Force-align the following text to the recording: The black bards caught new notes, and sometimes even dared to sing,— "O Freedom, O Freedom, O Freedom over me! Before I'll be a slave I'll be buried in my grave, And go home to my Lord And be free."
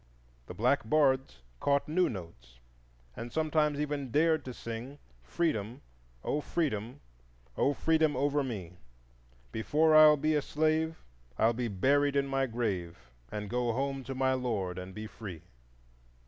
The 0.47 0.55
black 0.55 0.89
bards 0.89 1.43
caught 1.59 1.87
new 1.87 2.09
notes, 2.09 2.59
and 3.15 3.31
sometimes 3.31 3.79
even 3.79 4.09
dared 4.09 4.43
to 4.45 4.51
sing,— 4.51 4.97
"O 5.13 5.21
Freedom, 5.29 5.81
O 6.23 6.41
Freedom, 6.41 6.99
O 7.55 7.71
Freedom 7.75 8.15
over 8.15 8.41
me! 8.43 8.79
Before 9.51 9.93
I'll 9.95 10.17
be 10.17 10.33
a 10.33 10.41
slave 10.41 11.03
I'll 11.37 11.53
be 11.53 11.67
buried 11.67 12.15
in 12.15 12.25
my 12.25 12.47
grave, 12.47 13.11
And 13.31 13.47
go 13.47 13.73
home 13.73 14.03
to 14.05 14.15
my 14.15 14.33
Lord 14.33 14.79
And 14.79 14.95
be 14.95 15.05
free." 15.05 15.43